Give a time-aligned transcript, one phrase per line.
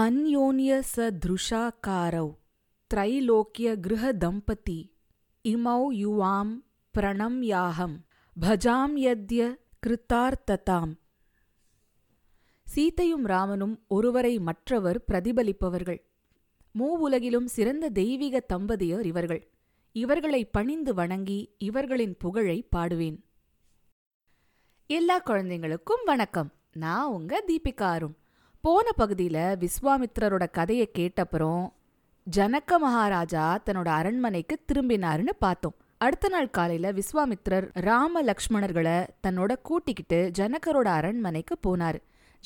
[0.00, 2.28] ಅನ್ಯೋನ್ಯ ಸದೃಶಾಕಾರೌ
[2.86, 4.92] ತ್ರೈಲೋಕ್ಯ ಗೃಹದಂಪತಿ
[5.40, 8.04] ಇಮೌ ಯುವಾಂ ಪ್ರಣಮ್ಯಾಹಂ
[8.36, 9.48] ಭಜಾಂ ಯದ್ಯ
[9.86, 10.92] கிருத்தார்த்ததாம்
[12.74, 16.00] சீத்தையும் ராமனும் ஒருவரை மற்றவர் பிரதிபலிப்பவர்கள்।
[16.78, 19.50] மூவுலகிலும் சிறந்த தெய்வீக தம்பதியர் இவர்கள்।
[19.92, 23.18] இவர்களை பணிந்து வணங்கி இவர்களின் புகழை பாடுவேன்।
[24.86, 26.52] எல்லா குழந்தைங்களுக்கும் வணக்கம்.
[26.72, 28.16] நான் உங்க தீபிகா அருண்
[28.68, 31.68] போன பகுதியில விஸ்வாமித்ரரோட கதையை கேட்டப்புறம்
[32.36, 35.74] ஜனக்க மகாராஜா தன்னோட அரண்மனைக்கு திரும்பினாருன்னு பார்த்தோம்.
[35.98, 41.98] அடுத்த நாள் காலையில விஸ்வாமித்ரர் ராம லக்ஷ்மணர்களை தன்னோட கூட்டிக்கிட்டு ஜனகரோட அரண்மனைக்கு போனாரு.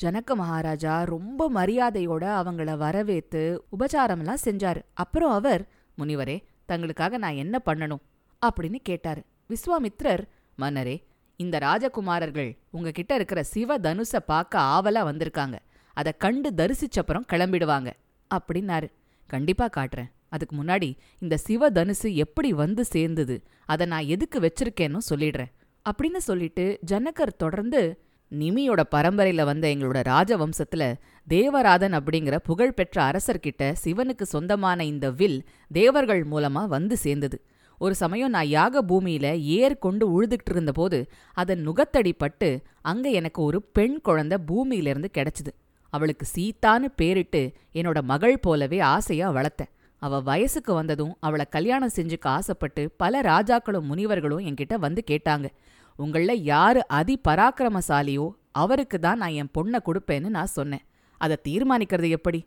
[0.03, 4.81] ஜனக்க மகாராஜா ரொம்ப மரியாதையோட அவங்கள வரவேத்து உபச்சாரம்லாம் செஞ்சாரு.
[4.93, 5.67] அப்புறம் அவர்
[5.97, 8.01] முனிவரே தங்களுக்காக நான் என்ன பண்ணணும்?
[8.45, 9.23] அப்படின்னு கேட்டாரு.
[9.49, 10.23] விஸ்வாமித்ரர்
[10.55, 11.03] மன்னரே
[11.35, 15.57] இந்த ராஜகுமாரர்கள் உங்ககிட்ட இருக்கிற சிவ தனுச பார்க்க ஆவலா வந்திருக்காங்க.
[15.93, 17.89] அதை கண்டு தரிசிச்சப்புறம் கிளம்பிடுவாங்க.
[18.35, 18.87] அப்படின்னாரு.
[19.29, 20.09] கண்டிப்பா காட்டுறேன்.
[20.29, 25.51] அதுக்கு முன்னாடி இந்த சிவ தனுசு எப்படி வந்து சேர்ந்தது அதை நான் எதுக்கு வச்சிருக்கேன்னு சொல்லிடுறேன்.
[25.91, 27.99] அப்படின்னு சொல்லிட்டு ஜனகர் தொடர்ந்து
[28.31, 30.93] நிமியோட பரம்பரையில வந்த எங்களோட ராஜவம்சத்துல
[31.27, 37.41] தேவராதன் அப்படிங்கிற புகழ்பெற்ற அரசர்கிட்ட சிவனுக்கு சொந்தமான இந்த வில் தேவர்கள் மூலமா வந்து சேர்ந்தது.
[37.77, 43.61] ஒரு சமயம் நான் யாக பூமியில ஏர் கொண்டு உழுதுகிட்டு இருந்தபோது அதன் நுகத்தடி பட்டு அங்க எனக்கு ஒரு
[43.61, 45.51] பெண் குழந்தை பூமியிலிருந்து கிடைச்சது.
[45.93, 47.41] அவளுக்கு சீத்தான்னு பேரிட்டு
[47.79, 49.71] என்னோட மகள் போலவே ஆசையா வளர்த்தேன்.
[50.01, 55.47] அவ வயசுக்கு வந்ததும் அவளை கல்யாணம் செஞ்சுக்க ஆசைப்பட்டு பல ராஜாக்களும் முனிவர்களும் என்கிட்ட வந்து கேட்டாங்க.
[55.99, 58.25] உங்கள யாரு அதி பராக்கிரமசாலியோ
[58.61, 60.83] அவருக்கு தான் நான் என் பொண்ணை கொடுப்பேன்னு நான் சொன்னேன்.
[61.21, 62.39] அதை தீர்மானிக்கிறது எப்படி?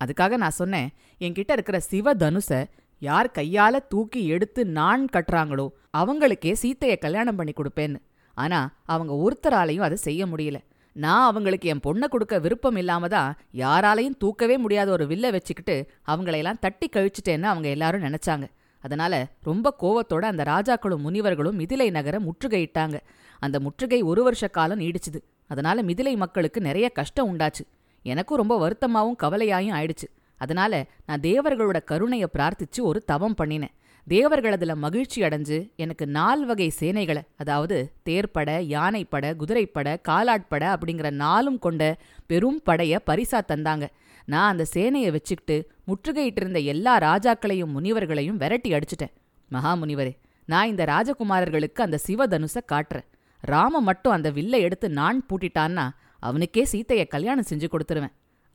[0.00, 0.88] அதுக்காக நான் சொன்னேன்
[1.20, 2.60] என்கிட்ட இருக்கிற சிவ தனுசை
[3.02, 5.66] யார் கையால தூக்கி எடுத்து நான் கட்டுறாங்களோ
[6.00, 7.98] அவங்களுக்கே சீத்தையை கல்யாணம் பண்ணி கொடுப்பேன்னு.
[8.36, 8.60] ஆனா
[8.92, 10.58] அவங்க ஒருத்தராலையும் அதை செய்ய முடியல.
[10.92, 16.58] நான் அவங்களுக்கு என் பொண்ணை கொடுக்க விருப்பம் இல்லாம தான் யாராலையும் தூக்கவே முடியாத ஒரு வில்ல வச்சுக்கிட்டு அவங்களையெல்லாம்
[16.58, 18.46] தட்டி கழிச்சிட்டேன்னு அவங்க எல்லாரும் நினைச்சாங்க.
[18.78, 23.00] அதனால ரொம்ப கோவத்தோட அந்த ராஜாக்களும் முனிவர்களும் மிதிலை நகர முற்றுகையிட்டாங்க
[23.38, 25.20] அந்த முற்றுகை ஒரு வருஷ காலம் நீடிச்சுது.
[25.46, 27.64] அதனால மிதிலை மக்களுக்கு நிறைய கஷ்டம் உண்டாச்சு.
[28.02, 30.08] எனக்கும் ரொம்ப வருத்தமாவும் கவலையாயும் ஆயிடுச்சு.
[30.36, 33.74] அதனால நான் தேவர்களோட கருணையை பிரார்த்திச்சு ஒரு தவம் பண்ணினேன்.
[34.06, 41.58] தேவர்கள் அதில் மகிழ்ச்சி அடைஞ்சு எனக்கு நால் வகை சேனைகளை அதாவது தேர்ப்பட யானைப்பட குதிரைப்பட காலாட்பட அப்படிங்கிற நாளும்
[41.58, 41.96] கொண்ட
[42.26, 43.88] பெரும் படைய பரிசா தந்தாங்க.
[44.24, 49.12] நான் அந்த சேனையை வச்சுக்கிட்டு முற்றுகையிட்டு இருந்த எல்லா ராஜாக்களையும் முனிவர்களையும் விரட்டி அடிச்சிட்டேன்.
[49.52, 53.08] மகாமுனிவரே நான் இந்த ராஜகுமாரர்களுக்கு அந்த சிவதனுசை காட்டுறேன்.
[53.40, 58.12] ராம மட்டும் அந்த வில்லை எடுத்து நான் பூட்டிட்டான்னா அவனுக்கே சீத்தைய கல்யாணம் செஞ்சு கொடுத்துருவேன்.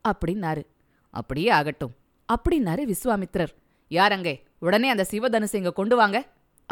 [0.08, 0.64] அப்படின்னாரு.
[1.10, 1.96] அப்படியே ஆகட்டும்.
[2.34, 3.54] அப்படின்னாரு விஸ்வாமித்ரர்
[3.90, 6.18] யாரங்கே உடனே அந்த சிவதனுசு இங்க கொண்டு வாங்க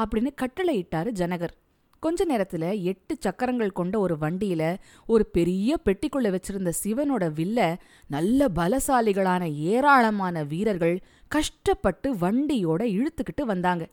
[0.02, 1.54] அப்படின்னு கட்டளையிட்டாரு ஜனகர்.
[2.00, 4.64] கொஞ்ச நேரத்துல எட்டு சக்கரங்கள் கொண்ட ஒரு வண்டியில
[5.08, 7.60] ஒரு பெரிய பெட்டிக்குள்ள வச்சிருந்த சிவனோட வில்ல
[8.08, 10.98] நல்ல பலசாலிகளான ஏராளமான வீரர்கள்
[11.28, 13.88] கஷ்டப்பட்டு வண்டியோட இழுத்துக்கிட்டு வந்தாங்க.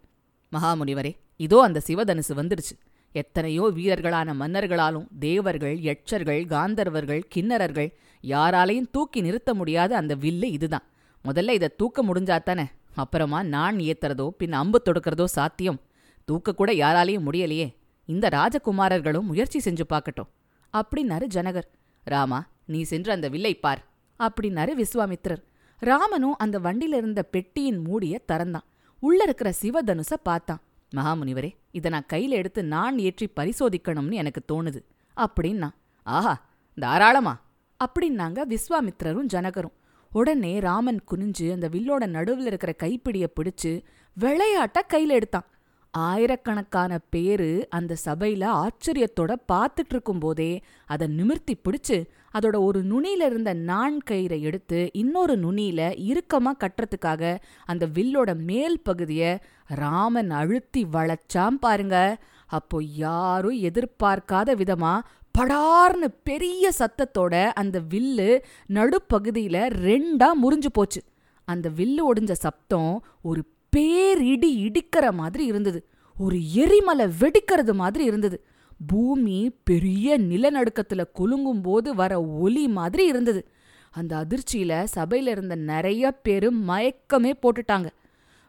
[0.52, 2.74] மகாமுனிவரே இதோ அந்த சிவதனுசு வந்துடுச்சு.
[3.12, 7.90] எத்தனையோ வீரர்களான மன்னர்களாலும் தேவர்கள் யட்சர்கள் காந்தர்வர்கள் கிண்ணறர்கள்
[8.24, 10.86] யாராலையும் தூக்கி நிறுத்த முடியாத அந்த வில்லு இதுதான்.
[11.24, 12.64] முதல்ல இதை தூக்க முடிஞ்சாத்தானே
[12.94, 15.80] அப்புறமா நான் ஏத்துறதோ பின் அம்பு தொடுக்கிறதோ சாத்தியம்.
[16.24, 17.74] தூக்க கூட யாராலையும் முடியலையே.
[18.04, 20.30] இந்த ராஜகுமாரர்களும் முயற்சி செஞ்சு பார்க்கட்டும்
[20.72, 21.68] அப்படின்னாரு ஜனகர்.
[22.04, 23.84] ராமா நீ சென்று அந்த வில்லை பார்.
[24.18, 25.42] அப்படின்னாரு விஸ்வாமித்ரர்.
[25.78, 28.68] ராமனும் அந்த வண்டியில இருந்த பெட்டியின் மூடிய திறந்தான்
[29.00, 30.62] உள்ள இருக்கிற சிவதனுச பார்த்தான்.
[30.96, 34.80] மகாமுனிவரே இதை நான் கையில எடுத்து நான் ஏற்றி பரிசோதிக்கணும்னு எனக்கு தோணுது.
[35.16, 35.70] அப்படின்னா
[36.02, 36.44] ஆஹா
[36.80, 37.40] தாராளமா.
[37.84, 39.74] அப்படின்னாங்க விஸ்வாமித்ரரும் ஜனகரும்.
[40.12, 43.72] உடனே ராமன் குனிஞ்சு அந்த வில்லோட நடுவில் இருக்கிற கைப்பிடிய பிடிச்சு
[44.16, 45.46] விளையாட்ட கையில எடுத்தான்.
[45.90, 52.04] ஆயிரக்கணக்கான பேரு அந்த சபையில ஆச்சரியத்தோட பார்த்துட்டு இருக்கும் போதே அதை நிமிர்த்தி பிடிச்சு
[52.38, 55.80] அதோட ஒரு நுனியில இருந்த நான் கயிறை எடுத்து இன்னொரு நுனியில
[56.10, 62.24] இறுக்கமா கட்டுறதுக்காக அந்த வில்லோட மேல் பகுதிய ராமன் அழுத்தி வளைச்சாம் பாருங்க.
[62.46, 65.00] அப்போ யாரும் எதிர்பார்க்காத விதமா
[65.38, 69.56] படார்னு பெரிய சத்தத்தோட அந்த வில்லு நடுப்பகுதியில
[69.86, 71.02] ரெண்டா முறிஞ்சு போச்சு.
[71.44, 73.44] அந்த வில்லு ஒடிஞ்ச சப்தம் ஒரு
[73.76, 75.86] பேரிடி இடிக்கிற மாதிரி இருந்தது.
[76.18, 78.44] ஒரு எரிமலை வெடிக்கிறது மாதிரி இருந்தது.
[78.86, 83.48] பூமி பெரிய நிலநடுக்கத்துல குலுங்கும் போது வர ஒலி மாதிரி இருந்தது.
[83.90, 87.88] அந்த அதிர்ச்சியில சபையில இருந்த நிறைய பேரு மயக்கமே போட்டுட்டாங்க.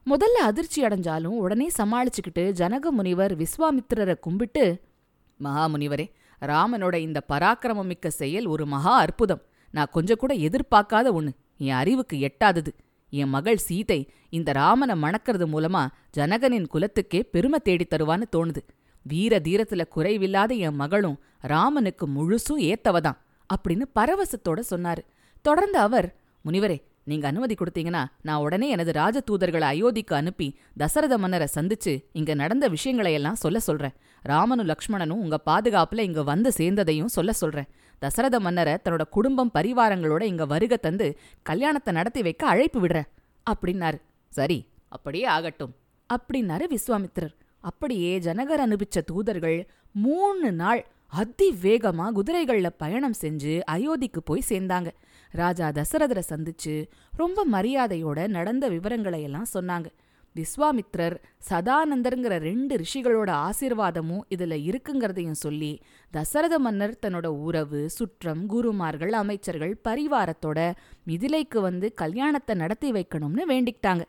[0.06, 4.82] முதல்ல அதிர்ச்சி அடைஞ்சாலும் உடனே சமாளிச்சுக்கிட்டு ஜனக முனிவர் விஸ்வாமித்திரரை கும்பிட்டு
[5.44, 6.12] மகாமுனிவரே
[6.42, 9.42] ராமனோட இந்த பராக்கிரமம் மிக்க செயல் ஒரு மகா அற்புதம்.
[9.72, 12.68] நான் கொஞ்சம் கூட எதிர்பார்க்காத ஒன்று என் அறிவுக்கு எட்டாதது.
[13.10, 15.88] என் மகள் சீதை இந்த ராமனை மணக்கிறது மூலமா
[16.18, 18.68] ஜனகனின் குலத்துக்கே பெருமை தேடித் தருவான்னு தோணுது.
[19.02, 23.18] வீர தீரத்துல குறைவில்லாத என் மகளும் ராமனுக்கு முழுசும் ஏத்தவதான்
[23.56, 24.98] அப்படின்னு பரவசத்தோட சொன்னாரு.
[25.42, 26.16] தொடர்ந்து அவர்
[26.46, 32.34] முனிவரே நீங்க அனுமதி கொடுத்தீங்கன்னா நான் உடனே எனது ராஜ தூதர்களை அயோத்திக்கு அனுப்பி தசரத மன்னரை சந்திச்சு இங்க
[32.34, 33.92] நடந்த விஷயங்களையெல்லாம் சொல்ல சொல்றேன்.
[34.22, 37.70] ராமனும் லக்ஷ்மணனும் உங்க பாதுகாப்புல இங்க வந்து சேர்ந்ததையும் சொல்ல சொல்றேன்.
[38.00, 43.10] தசரத மன்னரை தன்னோட குடும்பம் பரிவாரங்களோட இங்க வருக தந்து கல்யாணத்தை நடத்தி வைக்க அழைப்பு விடுறேன்.
[43.50, 44.02] அப்படின்னாரு.
[44.30, 45.76] சரி அப்படியே ஆகட்டும்.
[46.14, 47.36] அப்படின்னாரு விஸ்வாமித்திரர்.
[47.60, 54.90] அப்படியே ஜனகர் அனுப்பிச்ச தூதர்கள் மூணு நாள் அதிவேகமா குதிரைகள்ல பயணம் செஞ்சு அயோத்திக்கு போய் சேர்ந்தாங்க.
[55.42, 56.74] ராஜா தசரதரை சந்திச்சு
[57.16, 59.88] ரொம்ப மரியாதையோட நடந்த விவரங்களை எல்லாம் சொன்னாங்க.
[60.36, 61.16] விஸ்வாமித்ரர்
[61.50, 65.82] சதானந்தருங்கிற ரெண்டு ரிஷிகளோட ஆசீர்வாதமும் இதுல இருக்குங்கிறதையும் சொல்லி
[66.12, 70.60] தசரத மன்னர் தன்னோட உறவு சுற்றம் குருமார்கள் அமைச்சர்கள் பரிவாரத்தோட
[71.08, 74.06] மிதிலைக்கு வந்து கல்யாணத்தை நடத்தி வைக்கணும்னு வேண்டிக்கிட்டாங்க.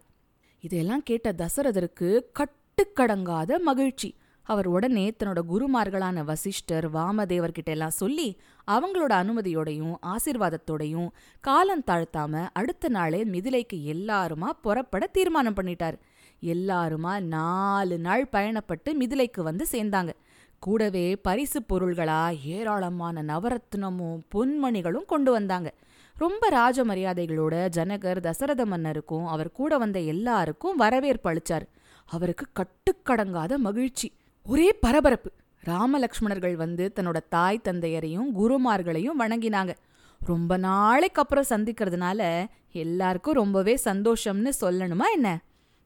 [0.65, 2.11] இதையெல்லாம் கேட்ட தசரதருக்கு
[2.41, 4.11] கட்டுக்கடங்காத மகிழ்ச்சி.
[4.44, 11.08] அவர் உடனே தன்னோட குருமார்களான வசிஷ்டர் வாமதேவர்கிட்ட எல்லாம் சொல்லி அவங்களோட அனுமதியோடையும் ஆசிர்வாதத்தோடையும்
[11.41, 15.96] காலம் தாழ்த்தாம அடுத்த நாளே மிதிலைக்கு எல்லாருமா புறப்பட தீர்மானம் பண்ணிட்டார்.
[16.43, 20.12] எல்லாருமா நாலு நாள் பயணப்பட்டு மிதிலைக்கு வந்து சேர்ந்தாங்க.
[20.58, 25.75] கூடவே பரிசு பொருள்களா ஏராளமான நவரத்னமும் பொன்மணிகளும் கொண்டு வந்தாங்க.
[26.17, 31.67] ரொம்ப ராஜ மரியாதைகளோட ஜனகர் தசரத மன்னருக்கும் அவர் கூட வந்த எல்லாருக்கும் வரவேற்பு அளிச்சார்.
[32.05, 34.12] அவருக்கு கட்டுக்கடங்காத மகிழ்ச்சி.
[34.49, 35.32] ஒரே பரபரப்பு.
[35.64, 39.75] ராமலக்ஷ்மணர்கள் வந்து தன்னோட தாய் தந்தையரையும் குருமார்களையும் வணங்கினாங்க.
[40.19, 45.43] ரொம்ப நாளைக்கு அப்புறம் சந்திக்கிறதுனால எல்லாருக்கும் ரொம்பவே சந்தோஷம்னு சொல்லணுமா என்ன?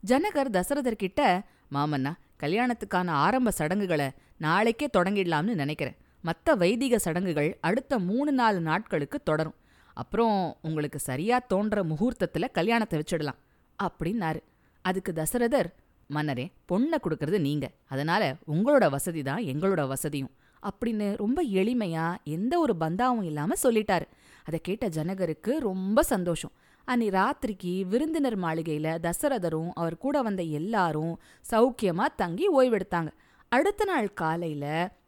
[0.06, 1.40] ஜனகர் தசரதர்கிட்ட
[1.72, 2.12] மாமன்னா
[2.42, 5.96] கல்யாணத்துக்கான ஆரம்ப சடங்குகளை நாளைக்கே தொடங்கிடலாம்னு நினைக்கிறேன்.
[6.20, 9.54] மற்ற வைதிக சடங்குகள் அடுத்த மூணு நாலு நாட்களுக்கு தொடரும்.
[9.94, 13.38] அப்புறம் உங்களுக்கு சரியா தோன்ற முகூர்த்தத்துல கல்யாணத்தை வச்சிடலாம்.
[13.82, 14.40] அப்படின்னாரு.
[14.82, 15.70] அதுக்கு தசரதர்
[16.14, 17.70] மன்னரே பொண்ணை கொடுக்கறது நீங்க.
[17.88, 20.30] அதனால உங்களோட வசதி தான் எங்களோட வசதியும்.
[20.62, 24.06] அப்படின்னு ரொம்ப எளிமையா எந்த ஒரு பந்தாவும் இல்லாம சொல்லிட்டாரு.
[24.44, 26.52] அதை கேட்ட ஜனகருக்கு ரொம்ப சந்தோஷம்.
[26.84, 31.18] அன்னி ராத்திரிக்கு விருந்தினர் மாளிகையில தசரதரும் அவர் கூட வந்த எல்லாரும்
[31.50, 33.10] சௌக்கியமா தங்கி ஓய்வெடுத்தாங்க.
[33.48, 34.64] அடுத்த நாள் காலையில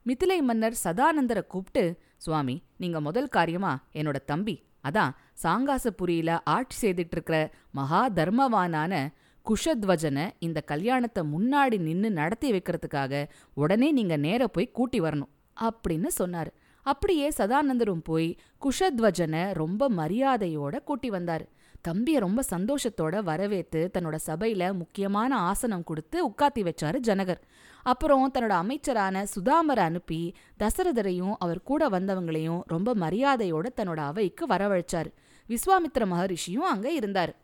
[0.06, 4.54] மிதிலை மன்னர் சதானந்தரை கூப்பிட்டு சுவாமி நீங்க முதல் காரியமா என்னோட தம்பி
[4.88, 5.10] அதான்
[5.42, 9.08] சாங்காசபுரியில ஆட்சி செய்துட்டு இருக்கிற மகா தர்மவானான
[9.50, 15.30] குஷத்வஜனை இந்த கல்யாணத்தை முன்னாடி நின்னு நடத்தி வைக்கிறதுக்காக உடனே நீங்க நேர போய் கூட்டி வரணும்
[15.60, 16.50] அப்படின்னு சொன்னாரு.
[16.82, 21.44] அப்படியே சதானந்தரும் போய் குஷத்வஜனை ரொம்ப மரியாதையோட கூட்டி வந்தார்.
[21.80, 27.42] தம்பியை ரொம்ப சந்தோஷத்தோட வரவேத்து தன்னோட சபையில முக்கியமான ஆசனம் கொடுத்து உட்காத்தி வச்சாரு ஜனகர்.
[27.82, 35.10] அப்புறம் தன்னோட அமைச்சரான சுதாமரை அனுப்பி தசரதரையும் அவர் கூட வந்தவங்களையும் ரொம்ப மரியாதையோட தன்னோட அவைக்கு வரவழைச்சார்.
[35.48, 37.34] விஸ்வாமித்ர மகரிஷியும் அங்க இருந்தார்.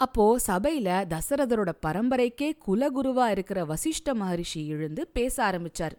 [0.00, 5.96] அப்போ சபையில தசரதரோட பரம்பரைக்கே குலகுருவா இருக்கிற வசிஷ்ட மகரிஷி எழுந்து பேச ஆரம்பிச்சார்.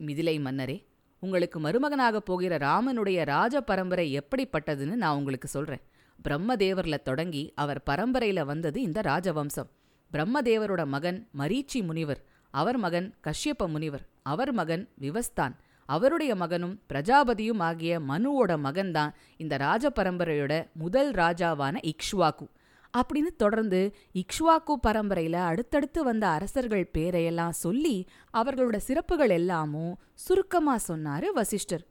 [0.00, 0.76] மிதிலை மன்னரே
[1.22, 5.82] உங்களுக்கு மருமகனாக போகிற ராமனுடைய ராஜ பரம்பரை எப்படிப்பட்டதுன்னு நான் உங்களுக்கு சொல்றேன்.
[6.18, 9.70] பிரம்மதேவர்ல தொடங்கி அவர் பரம்பரையில வந்தது இந்த ராஜவம்சம்.
[10.10, 12.24] பிரம்மதேவரோட மகன் மரீச்சி முனிவர்
[12.54, 15.54] அவர் மகன் கஷ்யப்ப முனிவர் அவர் மகன் விவஸ்தான்
[15.88, 22.46] அவருடைய மகனும் பிரஜாபதியும் ஆகிய மனுவோட மகன்தான் இந்த ராஜ பரம்பரையோட முதல் ராஜாவான இக்ஷ்வாக்கு
[22.96, 27.96] அப்படின்னு தொடர்ந்து இக்ஷ்வாக்கு பரம்பரையில அடுத்தடுத்து வந்த அரசர்கள் பேரையெல்லாம் சொல்லி
[28.36, 31.86] அவர்களோட சிறப்புகள் எல்லாமும் சுருக்கமா சொன்னாரு வசிஷ்டர்.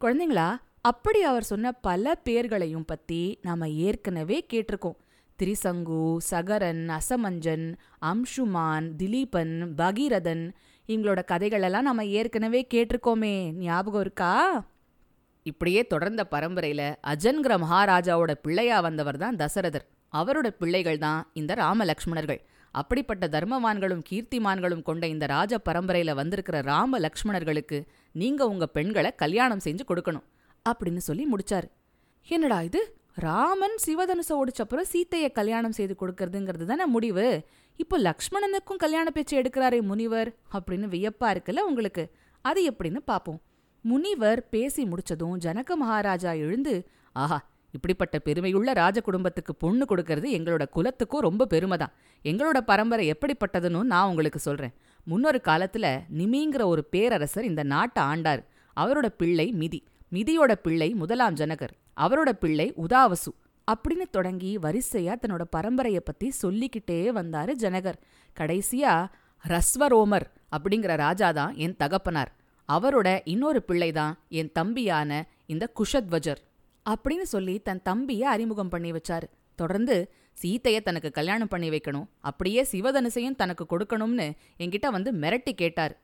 [0.00, 0.48] குழந்தைங்களா
[0.80, 4.98] அப்படி அவர் சொன்ன பல பேர்களையும் பத்தி நாம ஏற்கனவே கேட்டிருக்கோம்.
[5.38, 7.64] திரிசங்கு சகரன் அசமஞ்சன்
[8.02, 10.44] அம்சுமான் திலீபன் பகீரதன்
[10.88, 13.52] இவங்களோட கதைகளெல்லாம் நம்ம ஏற்கனவே கேட்டிருக்கோமே.
[13.52, 14.32] ஞாபகம் இருக்கா?
[15.42, 19.86] இப்படியே தொடர்ந்த பரம்பரையில அஜன்கிற மகாராஜாவோட பிள்ளையா வந்தவர் தான் தசரதர்.
[20.20, 22.40] அவரோட பிள்ளைகள் தான் இந்த ராமலக்ஷ்மணர்கள்.
[22.70, 29.84] அப்படிப்பட்ட தர்மவான்களும் கீர்த்திமான்களும் கொண்ட இந்த ராஜ பரம்பரையில வந்திருக்கிற ராம லக்ஷ்மணர்களுக்கு நீங்க உங்க பெண்களை கல்யாணம் செஞ்சு
[29.88, 30.26] கொடுக்கணும்
[30.70, 31.68] அப்படின்னு சொல்லி முடிச்சாரு.
[32.28, 32.96] என்னடா இது?
[33.14, 37.26] ராமன் சிவதனுச ஒடிச்சப்புறம் சீத்தைய கல்யாணம் செய்து கொடுக்கறதுங்கிறது தானே முடிவு?
[37.76, 42.04] இப்போ லக்ஷ்மணனுக்கும் கல்யாண பேச்சு எடுக்கிறாரே முனிவர் அப்படின்னு வியப்பா இருக்குல்ல உங்களுக்கு?
[42.42, 43.40] அது எப்படின்னு பாப்போம்.
[43.80, 46.74] முனிவர் பேசி முடிச்சதும் ஜனக மகாராஜா எழுந்து
[47.12, 47.38] ஆஹா
[47.74, 51.92] இப்படிப்பட்ட பெருமையுள்ள ராஜ குடும்பத்துக்கு பொண்ணு கொடுக்கறது எங்களோட குலத்துக்கும் ரொம்ப பெருமை தான்.
[52.24, 54.72] எங்களோட பரம்பரை எப்படிப்பட்டதுன்னு நான் உங்களுக்கு சொல்றேன்.
[55.04, 58.44] முன்னொரு காலத்துல நிமிங்கிற ஒரு பேரரசர் இந்த நாட்டை ஆண்டார்.
[58.80, 59.84] அவரோட பிள்ளை மிதி.
[60.12, 61.68] மிதியோட பிள்ளை முதலாம் ஜனகர்.
[62.00, 63.32] அவரோட பிள்ளை உதாவசு.
[63.72, 68.00] அப்படின்னு தொடங்கி வரிசையா தன்னோட பரம்பரைய பத்தி சொல்லிக்கிட்டே வந்தாரு ஜனகர்.
[68.40, 69.06] கடைசியா
[69.48, 70.26] ரஸ்வரோமர்
[70.56, 72.32] அப்படிங்கிற ராஜாதான் என் தகப்பனார்.
[72.72, 76.36] அவரோட இன்னொரு பிள்ளைதான் என் தம்பியான இந்த குஷத்வஜர்.
[76.90, 79.26] அப்படின்னு சொல்லி தன் தம்பிய அறிமுகம் பண்ணி வச்சாரு.
[79.58, 79.96] தொடர்ந்து
[80.42, 84.26] சீத்தைய தனக்கு கல்யாணம் பண்ணி வைக்கணும் அப்படியே சிவதனுசையும் தனக்கு கொடுக்கணும்னு
[84.58, 85.94] என்கிட்ட வந்து மிரட்டி கேட்டார்.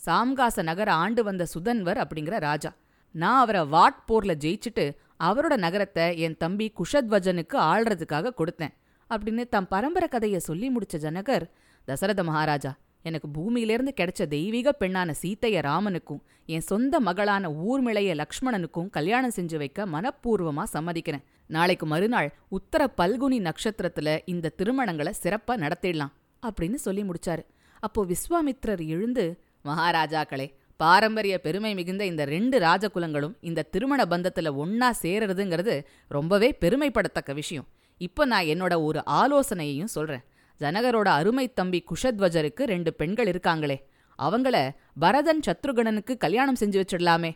[0.00, 2.70] சாம்காச நகர ஆண்டு வந்த சுதன்வர் அப்படிங்கிற ராஜா.
[3.14, 4.84] நான் அவரை வாட் போர்ல ஜெயிச்சுட்டு
[5.24, 8.74] அவரோட நகரத்தை என் தம்பி குஷத்வஜனுக்கு ஆள்றதுக்காக கொடுத்தேன்
[9.10, 11.44] அப்படின்னு தம் பரம்பரை கதையை சொல்லி முடிச்ச ஜனகர்
[11.88, 12.72] தசரத மகாராஜா
[13.08, 16.20] எனக்கு பூமியிலிருந்து கிடைச்ச தெய்வீக பெண்ணான சீத்தைய ராமனுக்கும்
[16.54, 21.24] என் சொந்த மகளான ஊர்மிளைய லக்ஷ்மணனுக்கும் கல்யாணம் செஞ்சு வைக்க மனப்பூர்வமா சம்மதிக்கிறேன்.
[21.46, 27.42] நாளைக்கு மறுநாள் உத்தர பல்குனி நட்சத்திரத்துல இந்த திருமணங்களை சிறப்பா நடத்திடலாம் அப்படின்னு சொல்லி முடிச்சாரு.
[27.80, 29.24] அப்போ விஸ்வாமித்ரர் எழுந்து
[29.64, 30.46] மகாராஜாக்களே
[30.80, 35.74] பாரம்பரிய பெருமை மிகுந்த இந்த ரெண்டு ராஜகுலங்களும் இந்த திருமண பந்தத்துல ஒன்னா சேரறதுங்கிறது
[36.08, 37.66] ரொம்பவே பெருமைப்படத்தக்க விஷயம்.
[38.00, 40.24] இப்போ நான் என்னோட ஒரு ஆலோசனையையும் சொல்றேன்.
[40.60, 43.76] ஜனகரோட அருமை தம்பி குஷத்வஜருக்கு ரெண்டு பெண்கள் இருக்காங்களே.
[44.18, 47.30] அவங்கள பரதன் சத்ருகணனுக்கு கல்யாணம் செஞ்சு வச்சிடலாமே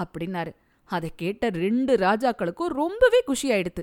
[0.00, 0.52] அப்படின்னாரு.
[0.84, 3.82] அதை கேட்ட ரெண்டு ராஜாக்களுக்கும் ரொம்பவே குஷி ஆயிடுத்து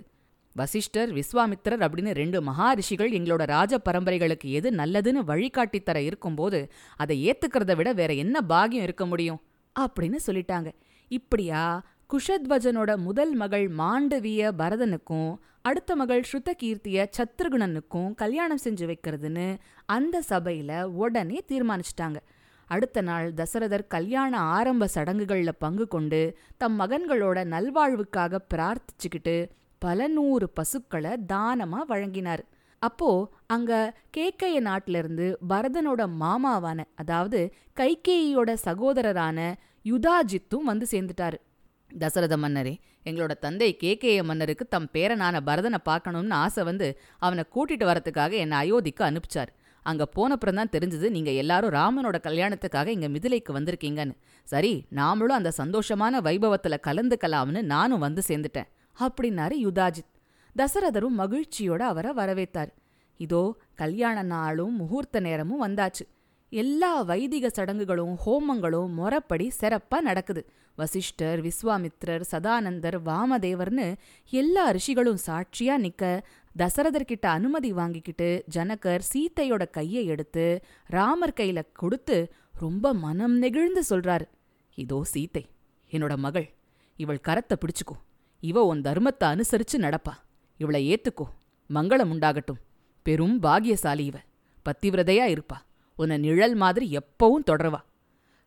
[0.56, 7.94] வசிஷ்டர் விஸ்வாமித்திரர் அப்படின்னு ரெண்டு மகாரிஷிகள் எங்களோட ராஜ பரம்பரைகளுக்கு எது நல்லதுன்னு வழிகாட்டித்தர இருக்கும்போது அதை ஏத்துக்கிறத விட
[7.94, 9.42] வேற என்ன பாகியம் இருக்க முடியும்?
[9.80, 10.72] அப்படின்னு சொல்லிட்டாங்க.
[11.08, 20.84] இப்படியா குஷத்வஜனோட முதல் மகள் மாண்டவிய பரதனுக்கும் அடுத்த மகள் ஸ்ருதகீர்த்திய சத்ருகுணனுக்கும் கல்யாணம் செஞ்சு வைக்கிறதுன்னு அந்த சபையில
[20.84, 22.20] உடனே தீர்மானிச்சிட்டாங்க.
[22.68, 26.22] அடுத்த நாள் தசரதர் கல்யாண ஆரம்ப சடங்குகளில் பங்கு கொண்டு
[26.58, 29.36] தம் மகன்களோட நல்வாழ்வுக்காக பிரார்த்திச்சுக்கிட்டு
[29.82, 32.44] பல நூறு பசுக்களை தானமா வழங்கினார்.
[32.80, 33.10] அப்போ
[33.48, 33.72] அங்க
[34.18, 37.40] கேக்கைய நாட்டிலிருந்து பரதனோட மாமாவான அதாவது
[37.80, 39.40] கைகேயியோட சகோதரரான
[39.86, 41.38] யுதாஜித்தும் வந்து சேர்ந்துட்டாரு.
[41.92, 48.32] தசரத மன்னரே எங்களோட தந்தை கேகேய மன்னருக்கு தம் பேரனான பரதனை பார்க்கணும்னு ஆசை வந்து அவனை கூட்டிட்டு வரத்துக்காக
[48.32, 49.52] என்னை அயோத்திக்கு அனுப்பிச்சார்.
[49.86, 54.16] அங்க போனப்புறம் தான் தெரிஞ்சது நீங்க எல்லாரும் ராமனோட கல்யாணத்துக்காக இங்க மிதிலைக்கு வந்திருக்கீங்கன்னு.
[54.48, 60.12] சரி நாமளும் அந்த சந்தோஷமான வைபவத்துல கலந்துக்கலாம்னு நானும் வந்து சேர்ந்துட்டேன் அப்படின்னாரு யுதாஜித்.
[60.56, 62.72] தசரதரும் மகிழ்ச்சியோட அவரை வரவேத்தார்
[63.20, 63.44] இதோ
[63.76, 66.04] கல்யாண நாளும் முகூர்த்த நேரமும் வந்தாச்சு.
[66.52, 70.42] எல்லா வைதிக சடங்குகளும் ஹோமங்களும் முறப்படி சிறப்பா நடக்குது.
[70.76, 73.96] வசிஷ்டர் விஸ்வாமித்ரர் சதானந்தர் வாமதேவர்னு
[74.30, 76.22] எல்லா ரிஷிகளும் சாட்சியா நிக்க
[76.60, 80.46] தசரதர்கிட்ட அனுமதி வாங்கிக்கிட்டு ஜனகர் சீத்தையோட கையை எடுத்து
[80.86, 84.28] ராமர் கையில கொடுத்து ரொம்ப மனம் நெகிழ்ந்து சொல்றாரு.
[84.76, 85.44] இதோ சீத்தை
[85.92, 86.54] என்னோட மகள்
[86.98, 87.96] இவள் கரத்தை பிடிச்சுக்கோ.
[88.40, 90.14] இவ உன் தர்மத்தை அனுசரிச்சு நடப்பா.
[90.58, 91.26] இவளை ஏத்துக்கோ.
[91.70, 92.62] மங்களம் உண்டாகட்டும்.
[93.06, 94.18] பெரும் பாகியசாலி இவ.
[94.66, 95.58] பத்திவிரதையா இருப்பா.
[95.96, 97.80] உன்னை நிழல் மாதிரி எப்பவும் தொடருவா.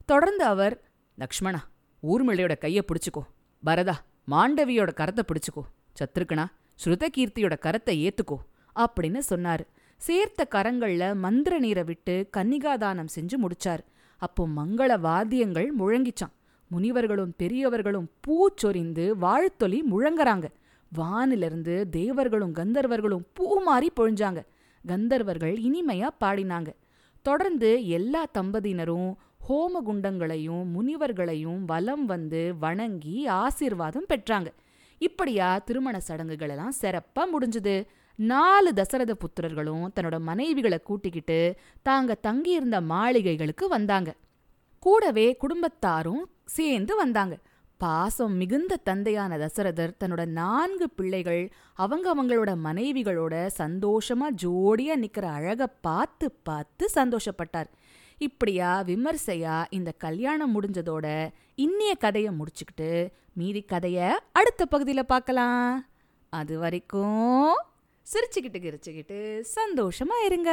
[0.05, 0.83] தொடர்ந்து அவர்
[1.19, 1.61] லக்ஷ்மணா
[2.03, 3.23] ஊர்மிளையோட கைய பிடிச்சிக்கோ.
[3.67, 3.95] பரதா
[4.31, 5.63] மாண்டவியோட கரத்தை பிடிச்சிக்கோ.
[5.99, 6.45] சத்ருக்கனா
[6.85, 8.37] ஸ்ருதகீர்த்தியோட கரத்தை ஏத்துக்கோ
[8.77, 9.65] அப்படின்னு சொன்னாரு.
[9.97, 13.83] சேர்த்த கரங்கள்ல மந்திர நீரை விட்டு கன்னிகாதானம் செஞ்சு முடிச்சார்.
[14.17, 16.35] அப்போ மங்கள வாத்தியங்கள் முழங்கிச்சான்
[16.71, 20.47] முனிவர்களும் பெரியவர்களும் பூச்சொரிந்து வாழ்த்தொலி முழங்குறாங்க.
[20.97, 24.41] வானிலிருந்து தேவர்களும் கந்தர்வர்களும் பூ மாறி பொழிஞ்சாங்க.
[24.87, 26.71] கந்தர்வர்கள் இனிமையா பாடினாங்க.
[27.25, 29.11] தொடர்ந்து எல்லா தம்பதியினரும்
[29.49, 34.49] ஹோம குண்டங்களையும் முனிவர்களையும் வலம் வந்து வணங்கி ஆசீர்வாதம் பெற்றாங்க.
[35.01, 37.75] இப்படியா திருமண சடங்குகள் எல்லாம் சிறப்பா முடிஞ்சுது.
[38.19, 41.39] நாலு தசரத புத்திரர்களும் தன்னோட மனைவிகளை கூட்டிக்கிட்டு
[41.83, 44.11] தாங்க தங்கியிருந்த மாளிகைகளுக்கு வந்தாங்க.
[44.79, 46.23] கூடவே குடும்பத்தாரும்
[46.59, 47.37] சேர்ந்து வந்தாங்க.
[47.85, 51.43] பாசம் மிகுந்த தந்தையான தசரதர் தன்னோட நான்கு பிள்ளைகள்
[51.75, 57.71] அவங்க அவங்களோட மனைவிகளோட சந்தோஷமா ஜோடியா நிக்கிற அழக பார்த்து பார்த்து சந்தோஷப்பட்டார்.
[58.19, 61.07] இப்படியா விமர்சையா இந்த கல்யாணம் முடிஞ்சதோட
[61.57, 62.91] இன்னிய கதையை முடிச்சுக்கிட்டு
[63.33, 63.99] மீதி கதைய
[64.33, 65.89] அடுத்த பகுதியில் பார்க்கலாம்.
[66.33, 67.55] அது வரைக்கும்
[68.07, 69.21] சிரிச்சுக்கிட்டு கிரிச்சுக்கிட்டு
[69.59, 70.53] சந்தோஷமா இருங்க.